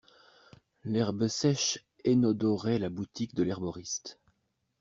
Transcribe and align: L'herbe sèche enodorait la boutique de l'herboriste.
L'herbe 0.83 1.27
sèche 1.27 1.77
enodorait 2.07 2.79
la 2.79 2.89
boutique 2.89 3.35
de 3.35 3.43
l'herboriste. 3.43 4.17